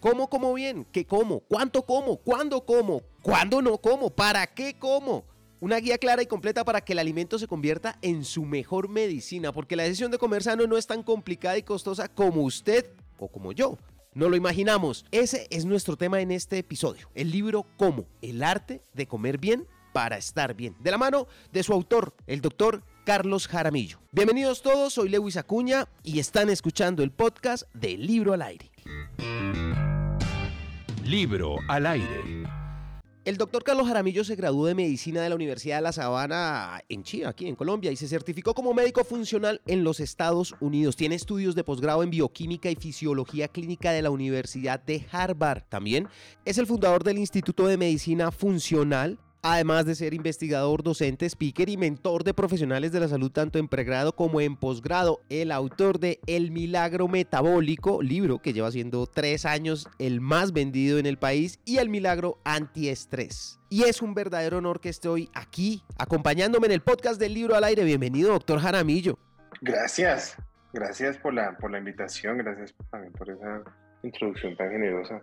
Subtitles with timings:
[0.00, 0.86] ¿Cómo como bien?
[0.92, 1.40] ¿Qué como?
[1.40, 2.18] ¿Cuánto como?
[2.18, 3.02] ¿Cuándo como?
[3.20, 4.10] ¿Cuándo no como?
[4.10, 5.24] ¿Para qué como?
[5.58, 9.52] Una guía clara y completa para que el alimento se convierta en su mejor medicina,
[9.52, 12.86] porque la decisión de comer sano no es tan complicada y costosa como usted
[13.18, 13.76] o como yo.
[14.14, 15.04] No lo imaginamos.
[15.10, 17.10] Ese es nuestro tema en este episodio.
[17.16, 20.76] El libro Cómo, el arte de comer bien para estar bien.
[20.78, 23.98] De la mano de su autor, el doctor Carlos Jaramillo.
[24.12, 28.70] Bienvenidos todos, soy Lewis Acuña y están escuchando el podcast de Libro al Aire.
[31.04, 32.48] Libro al Aire.
[33.28, 37.02] El doctor Carlos Jaramillo se graduó de medicina de la Universidad de La Sabana en
[37.02, 40.96] Chile, aquí en Colombia, y se certificó como médico funcional en los Estados Unidos.
[40.96, 45.64] Tiene estudios de posgrado en bioquímica y fisiología clínica de la Universidad de Harvard.
[45.68, 46.08] También
[46.46, 51.76] es el fundador del Instituto de Medicina Funcional Además de ser investigador, docente, speaker y
[51.76, 56.18] mentor de profesionales de la salud tanto en pregrado como en posgrado, el autor de
[56.26, 61.60] El Milagro Metabólico, libro que lleva siendo tres años el más vendido en el país,
[61.64, 63.60] y El Milagro Antiestrés.
[63.70, 67.64] Y es un verdadero honor que estoy aquí acompañándome en el podcast del libro al
[67.64, 67.84] aire.
[67.84, 69.18] Bienvenido, doctor Jaramillo.
[69.60, 70.36] Gracias,
[70.72, 73.62] gracias por la, por la invitación, gracias también por esa
[74.02, 75.22] introducción tan generosa.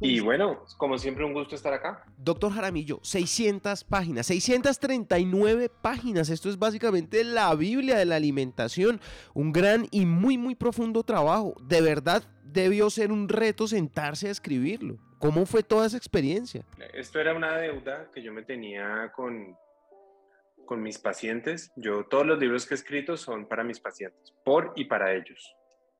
[0.00, 2.04] Y bueno, como siempre, un gusto estar acá.
[2.16, 6.28] Doctor Jaramillo, 600 páginas, 639 páginas.
[6.28, 9.00] Esto es básicamente la Biblia de la alimentación.
[9.34, 11.54] Un gran y muy, muy profundo trabajo.
[11.62, 14.98] De verdad, debió ser un reto sentarse a escribirlo.
[15.18, 16.64] ¿Cómo fue toda esa experiencia?
[16.94, 19.56] Esto era una deuda que yo me tenía con,
[20.66, 21.70] con mis pacientes.
[21.76, 25.54] Yo, todos los libros que he escrito son para mis pacientes, por y para ellos.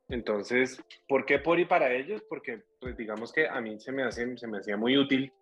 [0.08, 2.22] Entonces, ¿por qué por y para ellos?
[2.28, 5.32] Porque, pues digamos que a mí se me, hacía muy útil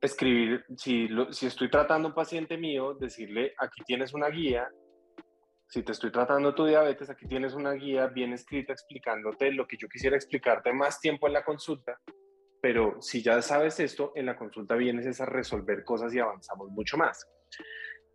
[0.00, 4.68] escribir, si, si estoy tratando a un paciente mío, decirle, aquí tienes una guía,
[5.66, 9.76] si te estoy tratando tu diabetes, aquí tienes una guía bien escrita explicándote lo que
[9.76, 12.00] yo quisiera explicarte más tiempo en la consulta,
[12.60, 16.96] pero si ya sabes esto, en la consulta vienes a resolver cosas y avanzamos mucho
[16.96, 17.26] más.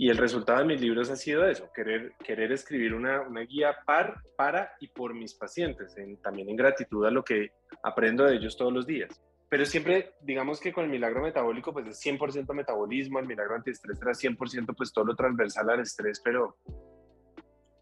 [0.03, 3.73] Y el resultado de mis libros ha sido eso, querer, querer escribir una, una guía
[3.85, 8.57] par, para y por mis pacientes, también en gratitud a lo que aprendo de ellos
[8.57, 9.23] todos los días.
[9.47, 13.97] Pero siempre, digamos que con el milagro metabólico, pues es 100% metabolismo, el milagro antiestrés
[14.01, 16.57] era 100% pues todo lo transversal al estrés, pero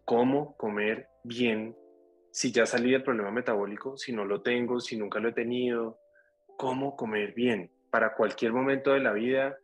[0.04, 1.76] ¿cómo comer bien
[2.30, 5.98] si ya salí del problema metabólico, si no lo tengo, si nunca lo he tenido?
[6.56, 9.58] ¿Cómo comer bien para cualquier momento de la vida,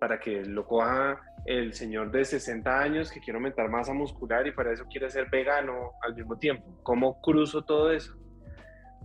[0.00, 4.52] para que lo coja el señor de 60 años que quiere aumentar masa muscular y
[4.52, 6.80] para eso quiere ser vegano al mismo tiempo.
[6.82, 8.16] ¿Cómo cruzo todo eso?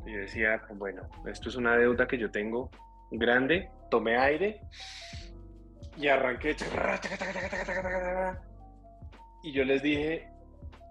[0.05, 2.69] Yo decía, bueno, esto es una deuda que yo tengo
[3.11, 4.61] grande, tomé aire
[5.97, 6.55] y arranqué.
[9.43, 10.29] Y yo les dije,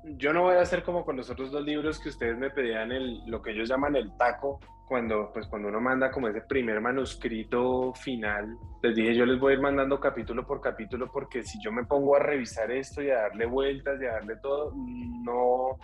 [0.04, 2.92] yo no voy a hacer como con los otros dos libros que ustedes me pedían
[2.92, 6.80] el, lo que ellos llaman el taco, cuando, pues, cuando uno manda como ese primer
[6.80, 11.58] manuscrito final, les dije yo les voy a ir mandando capítulo por capítulo porque si
[11.62, 14.72] yo me pongo a revisar esto y a darle vueltas y a darle todo,
[15.24, 15.78] no,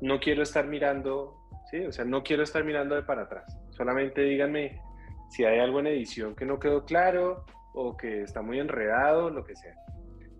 [0.00, 1.36] no quiero estar mirando,
[1.70, 1.78] ¿sí?
[1.86, 3.56] o sea, no quiero estar mirando de para atrás.
[3.70, 4.80] Solamente díganme
[5.28, 9.44] si hay algo en edición que no quedó claro o que está muy enredado, lo
[9.44, 9.74] que sea.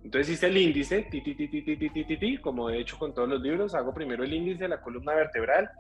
[0.03, 3.75] Entonces hice el índice, ti, ti, ti, ti, como he hecho con todos los libros,
[3.75, 5.71] hago primero el índice, de la columna vertebral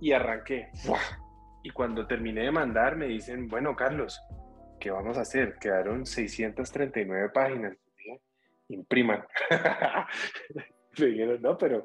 [0.00, 0.68] y arranqué.
[0.84, 1.21] ¡Buah!
[1.62, 4.20] Y cuando terminé de mandar me dicen, bueno, Carlos,
[4.80, 5.56] ¿qué vamos a hacer?
[5.60, 7.76] Quedaron 639 páginas.
[8.68, 9.24] Impriman.
[10.98, 11.84] me dijeron, no, pero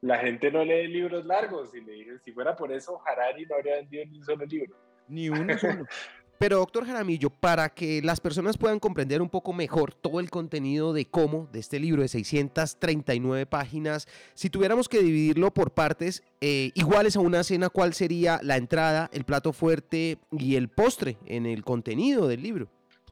[0.00, 1.74] la gente no lee libros largos.
[1.74, 4.76] Y le dije, si fuera por eso, Harari no habría vendido ni un solo libro.
[5.08, 5.84] Ni uno solo.
[6.42, 10.92] Pero doctor Jaramillo, para que las personas puedan comprender un poco mejor todo el contenido
[10.92, 16.72] de cómo, de este libro de 639 páginas, si tuviéramos que dividirlo por partes eh,
[16.74, 21.46] iguales a una cena, ¿cuál sería la entrada, el plato fuerte y el postre en
[21.46, 22.68] el contenido del libro?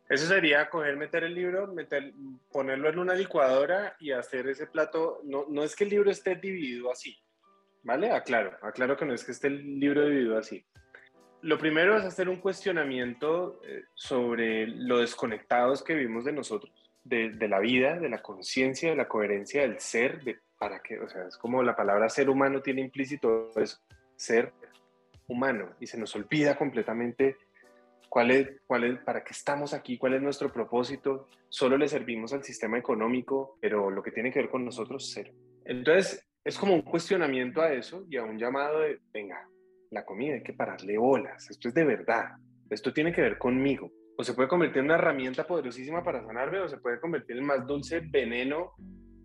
[0.09, 1.73] Eso sería coger, meter el libro,
[2.51, 5.21] ponerlo en una licuadora y hacer ese plato.
[5.23, 7.17] No, no es que el libro esté dividido así,
[7.85, 8.11] ¿vale?
[8.11, 10.67] Aclaro, aclaro que no es que esté el libro dividido así.
[11.43, 16.73] Lo primero es hacer un cuestionamiento eh, sobre lo desconectados que vivimos de nosotros,
[17.03, 21.09] de, la vida, de la conciencia, de la coherencia del ser, de para qué, o
[21.09, 23.79] sea, es como la palabra ser humano tiene implícito eso,
[24.15, 24.53] ser
[25.27, 27.39] humano, y se nos olvida completamente
[28.11, 32.35] cuál es, cuál es, para qué estamos aquí, cuál es nuestro propósito, solo le servimos
[32.35, 35.33] al sistema económico, pero lo que tiene que ver con nosotros, cero.
[35.65, 39.49] Entonces, es como un cuestionamiento a eso y a un llamado de, venga,
[39.91, 42.37] la comida, hay que pararle bolas, esto es de verdad,
[42.71, 43.91] esto tiene que ver conmigo.
[44.17, 47.47] O se puede convertir en una herramienta poderosísima para sanarme o se puede convertir en
[47.47, 48.73] más dulce veneno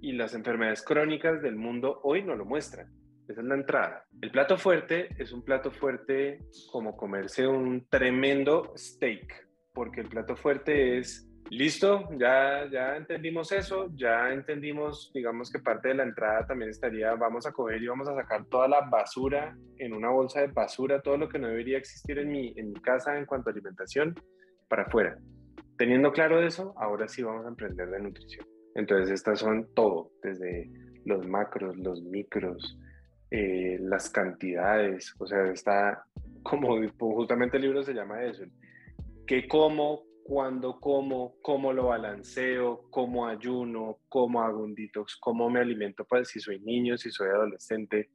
[0.02, 2.88] y las enfermedades crónicas del mundo hoy no lo muestran.
[3.28, 4.06] Esa es la entrada.
[4.22, 6.40] El plato fuerte es un plato fuerte
[6.72, 13.92] como comerse un tremendo steak, porque el plato fuerte es Listo, ya, ya entendimos eso,
[13.96, 18.08] ya entendimos, digamos que parte de la entrada también estaría, vamos a coger y vamos
[18.10, 21.78] a sacar toda la basura en una bolsa de basura, todo lo que no debería
[21.78, 24.16] existir en mi, en mi casa en cuanto a alimentación,
[24.68, 25.18] para afuera.
[25.78, 28.46] Teniendo claro eso, ahora sí vamos a emprender de nutrición.
[28.74, 30.70] Entonces, estas son todo, desde
[31.06, 32.80] los macros, los micros,
[33.30, 36.06] eh, las cantidades, o sea, está
[36.44, 38.44] como justamente el libro se llama eso,
[39.28, 45.60] qué como, cuándo como, cómo lo balanceo, cómo ayuno, cómo hago un detox, cómo me
[45.60, 48.10] alimento pues, si soy niño, si soy adolescente,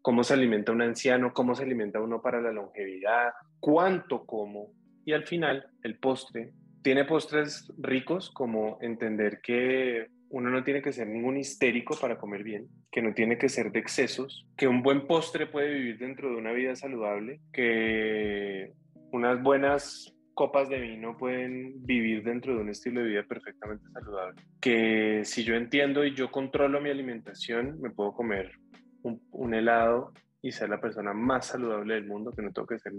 [0.00, 4.70] cómo se alimenta un anciano, cómo se alimenta uno para la longevidad, cuánto como
[5.04, 6.52] y al final el postre.
[6.82, 12.44] Tiene postres ricos como entender que uno no tiene que ser ningún histérico para comer
[12.44, 16.30] bien, que no tiene que ser de excesos, que un buen postre puede vivir dentro
[16.30, 18.72] de una vida saludable, que
[19.10, 24.40] unas buenas copas de vino pueden vivir dentro de un estilo de vida perfectamente saludable.
[24.58, 28.50] Que si yo entiendo y yo controlo mi alimentación, me puedo comer
[29.02, 32.94] un, helado y ser la persona más saludable del mundo, que no tengo que ser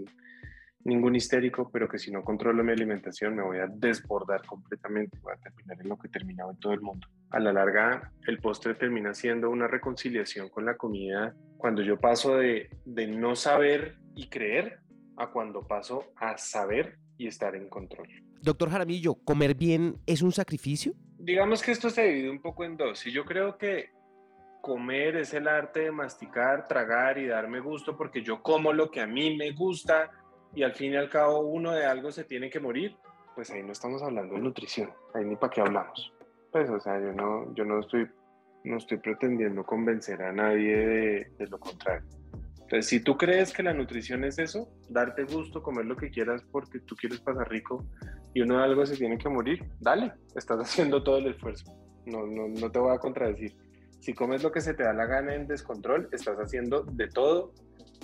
[0.84, 5.32] ningún histérico, pero que si no controlo mi alimentación me voy a desbordar completamente, voy
[5.32, 7.08] a terminar en lo que terminaba en todo el mundo.
[7.30, 12.36] A la larga, el postre termina siendo una reconciliación con la comida cuando yo paso
[12.36, 14.78] de, de no saber y creer
[15.16, 18.08] a cuando paso a saber y estar en control.
[18.40, 20.94] Doctor Jaramillo, ¿comer bien es un sacrificio?
[21.18, 23.06] Digamos que esto se divide un poco en dos.
[23.06, 23.90] Y yo creo que
[24.60, 29.00] comer es el arte de masticar, tragar y darme gusto porque yo como lo que
[29.00, 30.10] a mí me gusta
[30.54, 32.96] y al fin y al cabo uno de algo se tiene que morir,
[33.34, 36.12] pues ahí no estamos hablando de nutrición, ahí ni para qué hablamos.
[36.50, 38.08] Pues o sea, yo no, yo no estoy,
[38.64, 42.08] no estoy pretendiendo convencer a nadie de, de lo contrario.
[42.72, 46.42] Entonces, si tú crees que la nutrición es eso, darte gusto, comer lo que quieras
[46.50, 47.84] porque tú quieres pasar rico
[48.32, 51.70] y uno de algo se tiene que morir, dale, estás haciendo todo el esfuerzo.
[52.06, 53.54] No, no, no te voy a contradecir.
[54.00, 57.52] Si comes lo que se te da la gana en descontrol, estás haciendo de todo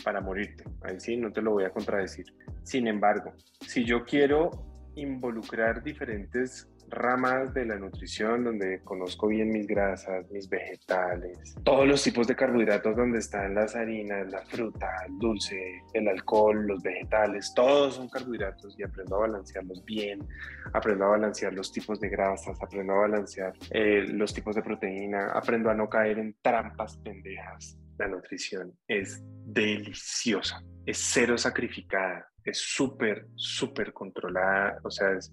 [0.04, 0.64] para morirte.
[0.82, 2.26] Ahí sí, no te lo voy a contradecir.
[2.62, 3.32] Sin embargo,
[3.66, 4.50] si yo quiero
[4.96, 12.02] involucrar diferentes ramas de la nutrición donde conozco bien mis grasas, mis vegetales, todos los
[12.02, 17.52] tipos de carbohidratos donde están las harinas, la fruta, el dulce, el alcohol, los vegetales,
[17.54, 20.26] todos son carbohidratos y aprendo a balancearlos bien,
[20.72, 25.32] aprendo a balancear los tipos de grasas, aprendo a balancear eh, los tipos de proteína,
[25.32, 27.78] aprendo a no caer en trampas pendejas.
[27.98, 35.32] La nutrición es deliciosa, es cero sacrificada, es súper, súper controlada, o sea, es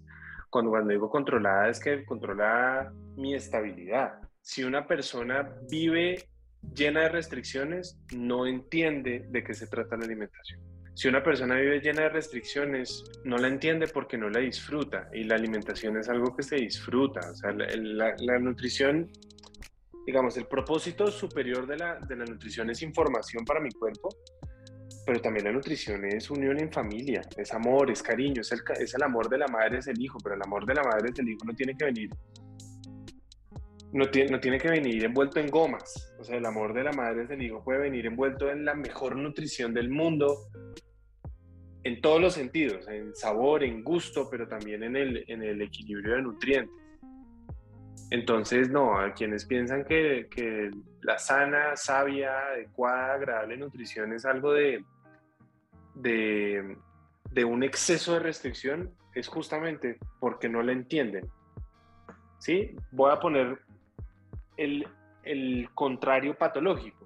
[0.55, 4.21] cuando, digo controlada es que controla mi estabilidad.
[4.41, 6.29] Si una persona vive
[6.73, 10.61] llena de restricciones, no entiende de qué se trata la alimentación.
[10.93, 15.25] Si una persona vive llena de restricciones, no la entiende porque no la disfruta y
[15.25, 17.19] la alimentación es algo que se disfruta.
[17.29, 19.11] O sea, la, la, nutrición,
[20.05, 24.07] digamos, el propósito superior de la, de la nutrición es información para mi cuerpo,
[25.05, 28.93] pero también la nutrición es unión en familia, es amor, es cariño, es el, es
[28.95, 31.19] el amor de la madre, es el hijo, pero el amor de la madre, es
[31.19, 32.09] el hijo, no tiene que venir
[33.95, 36.13] no tiene, no tiene que venir envuelto en gomas.
[36.19, 38.73] O sea, el amor de la madre es el hijo puede venir envuelto en la
[38.73, 40.49] mejor nutrición del mundo,
[41.83, 46.15] en todos los sentidos, en sabor, en gusto, pero también en el, en el equilibrio
[46.15, 46.75] de nutrientes.
[48.11, 54.51] Entonces, no, a quienes piensan que, que la sana, sabia, adecuada, agradable nutrición es algo
[54.51, 54.83] de,
[55.95, 56.77] de,
[57.45, 61.29] un exceso de restricción es justamente porque no la entienden.
[62.37, 62.75] ¿Sí?
[62.91, 63.59] Voy a poner
[64.57, 64.87] el,
[65.73, 67.05] contrario patológico,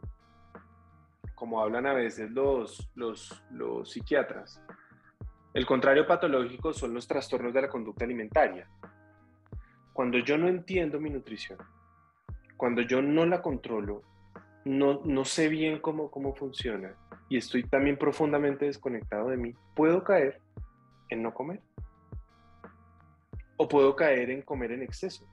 [1.36, 4.62] como hablan a veces los, los, los psiquiatras.
[5.54, 8.68] El contrario patológico son los trastornos de la conducta alimentaria.
[9.94, 11.58] Cuando yo no entiendo mi nutrición,
[12.56, 14.04] cuando yo no la controlo,
[14.66, 16.96] no, no sé bien cómo, cómo funciona,
[17.30, 20.42] y estoy también profundamente desconectado de mí, puedo caer
[21.10, 21.62] en no comer.
[23.58, 25.28] O puedo caer en comer en exceso.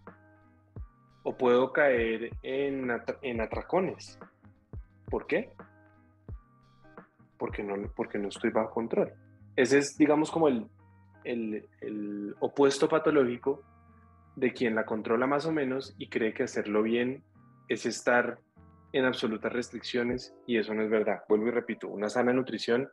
[1.23, 2.91] O puedo caer en,
[3.23, 4.19] en atracones.
[5.09, 5.53] ¿Por qué?
[7.39, 9.13] Porque no, porque no estoy bajo control.
[9.55, 10.67] Ese es, digamos, como el,
[11.25, 13.63] el, el opuesto patológico
[14.35, 17.23] de quien la controla más o menos y cree que hacerlo bien
[17.69, 18.39] es estar
[18.99, 21.21] en absolutas restricciones y eso no es verdad.
[21.29, 22.89] Vuelvo y repito, una sana nutrición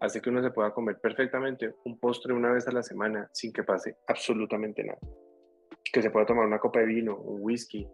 [0.00, 3.52] hace que uno se pueda comer perfectamente un postre una vez a la semana sin
[3.52, 4.98] que pase absolutamente nada.
[5.92, 7.86] Que se pueda tomar una copa de vino, un whisky,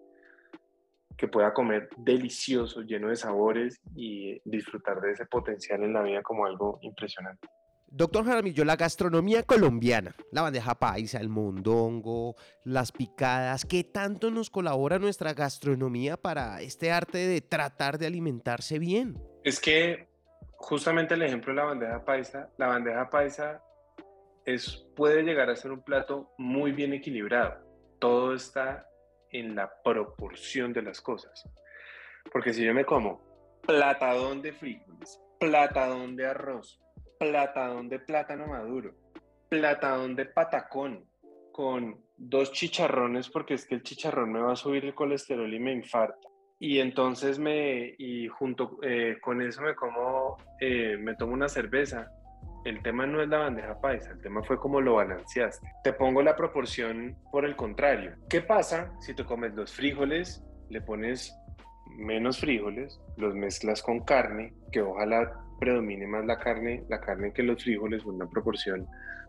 [1.17, 6.23] que pueda comer delicioso, lleno de sabores y disfrutar de ese potencial en la vida
[6.23, 7.49] como algo impresionante.
[7.91, 14.51] Doctor Jaramillo, la gastronomía colombiana, la bandeja paisa, el mondongo, las picadas, ¿qué tanto nos
[14.51, 19.19] colabora nuestra gastronomía para este arte de tratar de alimentarse bien?
[19.43, 20.09] Es que
[20.59, 23.63] justamente el ejemplo de la bandeja paisa, la bandeja paisa
[24.45, 27.57] es, puede llegar a ser un plato muy bien equilibrado.
[27.99, 28.87] Todo está
[29.31, 31.49] en la proporción de las cosas.
[32.31, 33.21] Porque si yo me como
[33.67, 36.81] platadón de frijoles, platadón de arroz,
[37.19, 38.95] platadón de plátano maduro,
[39.49, 41.05] platadón de patacón
[41.53, 45.59] con dos chicharrones porque es que el chicharrón me va a subir el colesterol y
[45.59, 46.29] me infarta.
[46.61, 52.11] Y entonces me, y junto eh, con eso me como, eh, me tomo una cerveza.
[52.65, 55.69] El tema no es la bandeja paisa, el tema fue cómo lo balanceaste.
[55.85, 58.17] Te pongo la proporción por el contrario.
[58.29, 61.33] ¿Qué pasa si te comes los frijoles, le pones
[61.97, 67.43] menos frijoles, los mezclas con carne, que ojalá predomine más la carne, la carne que
[67.43, 68.87] los frijoles, una proporción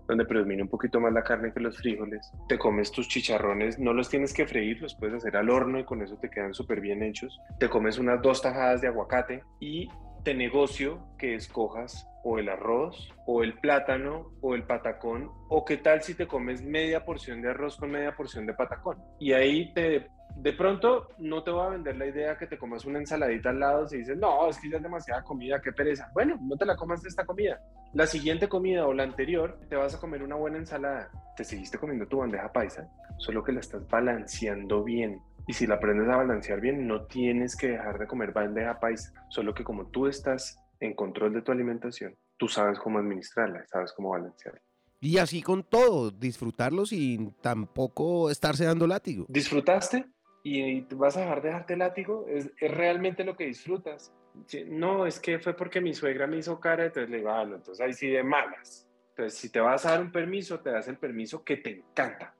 [0.10, 2.32] donde predomine un poquito más la carne que los frijoles.
[2.48, 5.86] Te comes tus chicharrones, no los tienes que freír, los puedes hacer al horno y
[5.86, 7.40] con eso te quedan súper bien hechos.
[7.60, 9.88] Te comes unas dos tajadas de aguacate y
[10.24, 15.78] te negocio que escojas o el arroz o el plátano o el patacón o qué
[15.78, 18.98] tal si te comes media porción de arroz con media porción de patacón.
[19.20, 20.10] Y ahí te
[20.42, 23.60] de pronto no te voy a vender la idea que te comas una ensaladita al
[23.60, 26.10] lado si dices, no, es que ya es demasiada comida, qué pereza.
[26.14, 27.60] Bueno, no te la comas de esta comida.
[27.94, 31.12] La siguiente comida o la anterior, te vas a comer una buena ensalada.
[31.36, 35.22] Te seguiste comiendo tu bandeja paisa, solo que la estás balanceando bien.
[35.46, 39.12] Y si la aprendes a balancear bien, no tienes que dejar de comer bandeja paisa.
[39.30, 43.92] Solo que como tú estás en control de tu alimentación, tú sabes cómo administrarla, sabes
[43.92, 44.62] cómo balancearla.
[45.02, 49.26] Y así con todo, disfrutarlo sin tampoco estarse dando látigo.
[49.30, 50.06] ¿Disfrutaste?
[50.44, 54.14] Y vas a dejar de dejarte látigo, es, realmente lo que disfrutas.
[54.68, 57.82] No, es que fue porque mi suegra me hizo cara, entonces le digo, ah, entonces
[57.82, 58.88] ahí sí de malas.
[59.10, 62.34] Entonces, si te vas a dar un permiso, te das el permiso que te encanta.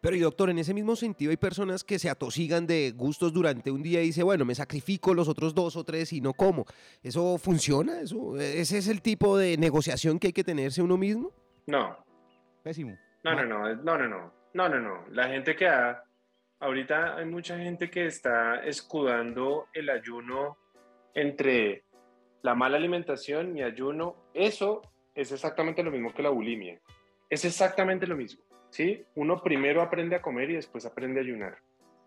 [0.00, 3.70] Pero y doctor, en ese mismo sentido hay personas que se atosigan de gustos durante
[3.70, 6.66] un día y dice, bueno, me sacrifico los otros dos o tres y no como.
[7.02, 8.00] ¿Eso funciona?
[8.00, 11.32] ¿Eso, ¿Ese es el tipo de negociación que hay que tenerse uno mismo?
[11.66, 11.96] No.
[12.62, 12.98] Pésimo.
[13.22, 15.06] No, no, no, no, no, no, no, no, no.
[15.10, 16.04] La gente que ha
[16.64, 20.56] ahorita hay mucha gente que está escudando el ayuno
[21.14, 21.84] entre
[22.42, 24.16] la mala alimentación y ayuno.
[24.32, 24.80] Eso
[25.14, 26.80] es exactamente lo mismo que la bulimia.
[27.28, 28.42] Es exactamente lo mismo.
[28.70, 29.04] ¿sí?
[29.14, 31.58] Uno primero aprende a comer y después aprende a ayunar.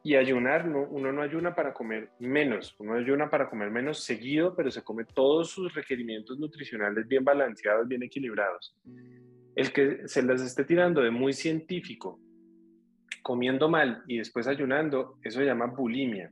[0.03, 4.55] Y ayunar, no, uno no ayuna para comer menos, uno ayuna para comer menos seguido,
[4.55, 8.75] pero se come todos sus requerimientos nutricionales bien balanceados, bien equilibrados.
[9.55, 12.19] El que se las esté tirando de muy científico
[13.27, 16.31] comiendo mal y después ayunando, eso se llama bulimia.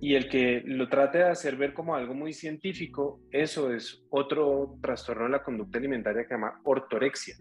[0.00, 4.78] Y el que lo trate de hacer ver como algo muy científico, eso es otro
[4.82, 7.36] trastorno de la conducta alimentaria que se llama ortorexia,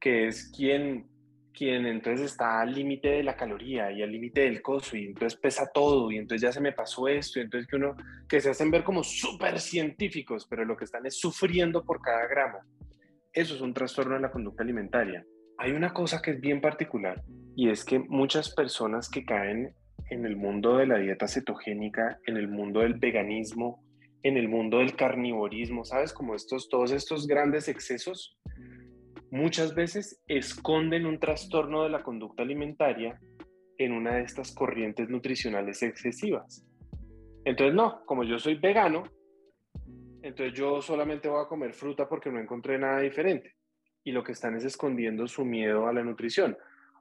[0.00, 1.06] que es quien,
[1.52, 5.38] quien entonces está al límite de la caloría y al límite del coso y entonces
[5.38, 7.94] pesa todo y entonces ya se me pasó esto y entonces que uno,
[8.26, 12.26] que se hacen ver como súper científicos, pero lo que están es sufriendo por cada
[12.26, 12.58] gramo.
[13.34, 15.26] Eso es un trastorno de la conducta alimentaria.
[15.58, 17.22] Hay una cosa que es bien particular
[17.54, 19.74] y es que muchas personas que caen
[20.10, 23.82] en el mundo de la dieta cetogénica, en el mundo del veganismo,
[24.22, 26.12] en el mundo del carnivorismo, ¿sabes?
[26.12, 28.38] Como estos, todos estos grandes excesos,
[29.30, 33.18] muchas veces esconden un trastorno de la conducta alimentaria
[33.78, 36.66] en una de estas corrientes nutricionales excesivas.
[37.44, 39.04] Entonces, no, como yo soy vegano,
[40.22, 43.55] entonces yo solamente voy a comer fruta porque no encontré nada diferente.
[44.06, 46.56] Y lo que están es escondiendo su miedo a la nutrición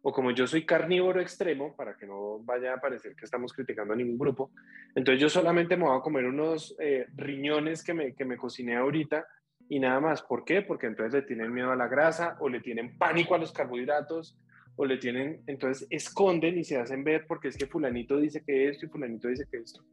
[0.08, 3.96] o como yo soy carnívoro extremo, para que no vaya a parecer que estamos criticando
[3.96, 4.52] a ningún grupo,
[4.94, 8.76] entonces yo solamente me voy a comer unos eh, riñones que me, que me cociné
[8.76, 9.26] ahorita
[9.68, 10.22] y nada más.
[10.22, 10.62] ¿Por qué?
[10.62, 14.38] Porque entonces le tienen miedo a la grasa o le tienen pánico a los carbohidratos
[14.76, 18.70] o le tienen, entonces esconden y se hacen ver porque es que fulanito dice que
[18.70, 19.84] esto y fulanito dice que esto.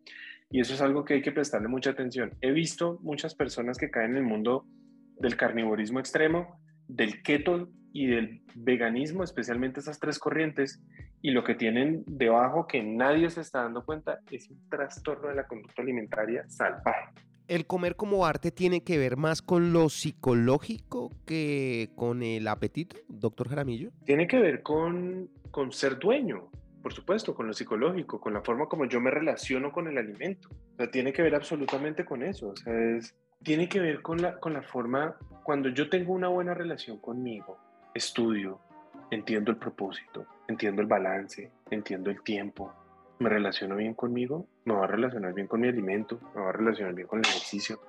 [0.50, 2.37] Y eso es algo que hay que prestarle mucha atención.
[2.42, 4.66] He visto muchas personas que caen en el mundo
[5.19, 6.61] del carnivorismo extremo,
[6.94, 10.82] del keto y del veganismo, especialmente esas tres corrientes,
[11.20, 15.37] y lo que tienen debajo que nadie se está dando cuenta es un trastorno de
[15.37, 17.12] la conducta alimentaria salvaje.
[17.49, 22.96] ¿El comer como arte tiene que ver más con lo psicológico que con el apetito,
[23.08, 23.90] doctor Jaramillo?
[24.04, 26.50] Tiene que ver con, con ser dueño,
[26.82, 30.49] por supuesto, con lo psicológico, con la forma como yo me relaciono con el alimento.
[30.50, 32.49] O sea, tiene que ver absolutamente con eso.
[32.49, 36.28] O sea, es, tiene que ver con la, con la forma, cuando yo tengo una
[36.28, 37.58] buena relación conmigo,
[37.94, 38.61] estudio,
[39.11, 42.72] entiendo el propósito, entiendo el balance, entiendo el tiempo,
[43.18, 46.52] me relaciono bien conmigo, me voy a relacionar bien con mi alimento, me voy a
[46.52, 47.80] relacionar bien con el ejercicio,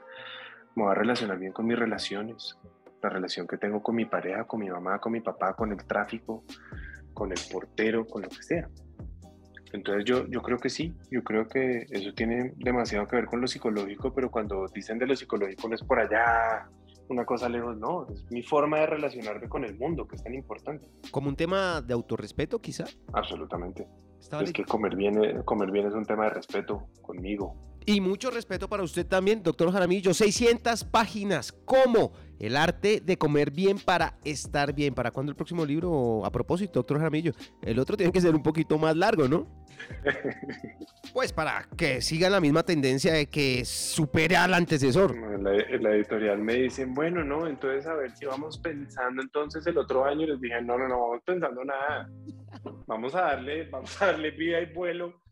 [0.75, 2.57] me voy a relacionar bien con mis relaciones,
[3.01, 5.85] la relación que tengo con mi pareja, con mi mamá, con mi papá, con el
[5.85, 6.43] tráfico,
[7.13, 8.69] con el portero, con lo que sea.
[9.73, 13.41] Entonces yo, yo creo que sí, yo creo que eso tiene demasiado que ver con
[13.41, 16.69] lo psicológico, pero cuando dicen de lo psicológico no es por allá,
[17.09, 20.33] una cosa lejos, no, es mi forma de relacionarme con el mundo, que es tan
[20.33, 20.87] importante.
[21.11, 22.85] ¿Como un tema de autorrespeto quizá?
[23.13, 23.87] Absolutamente.
[24.41, 27.55] Es que comer bien, comer bien es un tema de respeto conmigo.
[27.85, 30.13] Y mucho respeto para usted también, doctor Jaramillo.
[30.13, 31.51] 600 páginas.
[31.51, 32.13] ¿Cómo?
[32.39, 34.93] El arte de comer bien para estar bien.
[34.93, 36.25] ¿Para cuándo el próximo libro?
[36.25, 39.47] A propósito, doctor Jaramillo, el otro tiene que ser un poquito más largo, ¿no?
[41.13, 45.15] Pues para que siga la misma tendencia de que supere al antecesor.
[45.15, 49.77] En la, editorial me dicen, bueno, no, entonces a ver si vamos pensando entonces el
[49.77, 50.25] otro año.
[50.25, 52.09] Les dije, no, no, no, vamos pensando nada.
[52.87, 55.22] Vamos a darle, vamos a darle vida y vuelo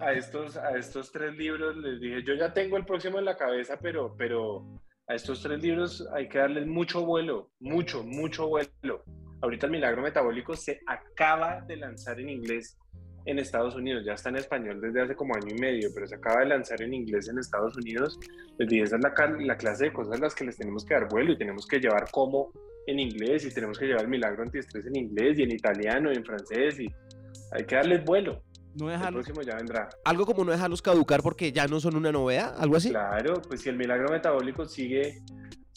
[0.00, 1.76] a estos, a estos tres libros.
[1.76, 4.64] Les dije, yo ya tengo el próximo en la cabeza, pero, pero
[5.08, 9.04] a estos tres libros hay que darles mucho vuelo, mucho, mucho vuelo.
[9.42, 12.78] Ahorita el Milagro Metabólico se acaba de lanzar en inglés
[13.26, 16.14] en Estados Unidos, ya está en español desde hace como año y medio, pero se
[16.14, 18.18] acaba de lanzar en inglés en Estados Unidos.
[18.56, 20.94] Les dije, esa es la, la clase de cosas a las que les tenemos que
[20.94, 22.52] dar vuelo y tenemos que llevar como
[22.86, 26.16] en inglés y tenemos que llevar el milagro antiestrés en inglés y en italiano y
[26.16, 26.86] en francés y
[27.52, 28.42] hay que darles vuelo.
[28.78, 29.88] No el próximo ya vendrá.
[30.04, 32.90] Algo como no dejarlos caducar porque ya no son una novedad, algo así.
[32.90, 35.22] Claro, pues si el milagro metabólico sigue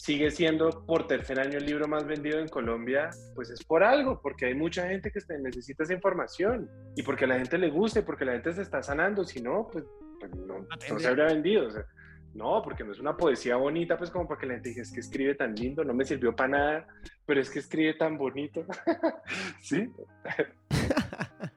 [0.00, 4.18] sigue siendo por tercer año el libro más vendido en Colombia, pues es por algo,
[4.22, 7.98] porque hay mucha gente que necesita esa información y porque a la gente le gusta
[7.98, 9.84] y porque la gente se está sanando, si no, pues,
[10.18, 10.66] pues no,
[10.98, 11.68] se habría vendido.
[12.32, 14.90] no, porque no es una poesía bonita, pues como para que la gente diga, es
[14.90, 16.86] que escribe tan lindo, no me sirvió para nada,
[17.26, 18.64] pero es que escribe tan bonito.
[19.60, 19.86] ¿Sí?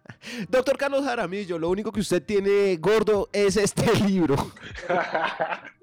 [0.49, 4.35] Doctor Carlos Jaramillo, lo único que usted tiene gordo es este libro.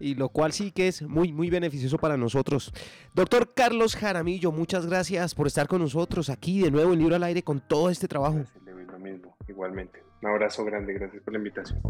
[0.00, 2.72] y lo cual sí que es muy, muy beneficioso para nosotros.
[3.14, 7.24] Doctor Carlos Jaramillo, muchas gracias por estar con nosotros aquí de nuevo en Libro al
[7.24, 8.44] Aire con todo este trabajo.
[8.64, 10.02] lo mismo, igualmente.
[10.22, 11.80] Un abrazo grande, gracias por la invitación.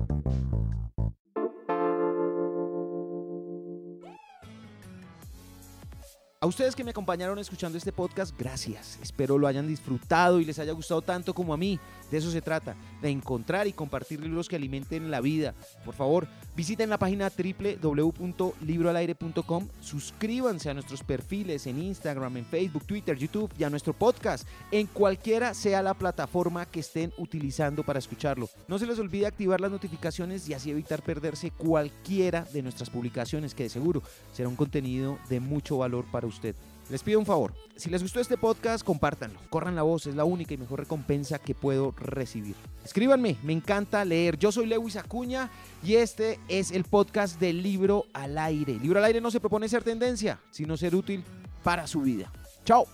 [6.40, 8.96] A ustedes que me acompañaron escuchando este podcast, gracias.
[9.02, 11.80] Espero lo hayan disfrutado y les haya gustado tanto como a mí.
[12.12, 15.52] De eso se trata, de encontrar y compartir libros que alimenten la vida.
[15.84, 23.18] Por favor, visiten la página www.libroalaire.com, suscríbanse a nuestros perfiles en Instagram, en Facebook, Twitter,
[23.18, 28.48] YouTube y a nuestro podcast, en cualquiera sea la plataforma que estén utilizando para escucharlo.
[28.68, 33.56] No se les olvide activar las notificaciones y así evitar perderse cualquiera de nuestras publicaciones,
[33.56, 36.54] que de seguro será un contenido de mucho valor para usted.
[36.90, 40.24] Les pido un favor, si les gustó este podcast, compártanlo, corran la voz, es la
[40.24, 42.54] única y mejor recompensa que puedo recibir.
[42.82, 44.38] Escríbanme, me encanta leer.
[44.38, 45.50] Yo soy Lewis Acuña
[45.84, 48.78] y este es el podcast del libro al aire.
[48.78, 51.22] libro al aire no se propone ser tendencia, sino ser útil
[51.62, 52.32] para su vida.
[52.64, 52.86] Chao.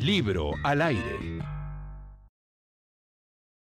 [0.00, 1.51] Libro al aire.